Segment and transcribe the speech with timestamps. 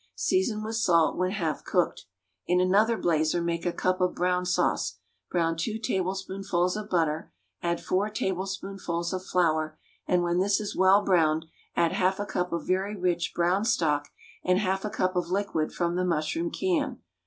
[0.15, 2.05] Season with salt when half cooked.
[2.47, 4.97] In another blazer make a cup of brown sauce;
[5.29, 7.31] brown two tablespoonfuls of butter,
[7.61, 9.77] add four tablespoonfuls of flour,
[10.07, 11.45] and, when this is well browned,
[11.75, 14.07] add half a cup of very rich brown stock
[14.43, 16.99] and half a cup of liquid from the mushroom can.